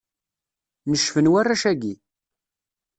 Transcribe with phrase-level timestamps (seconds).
[0.89, 1.93] Necfen warrac-agi.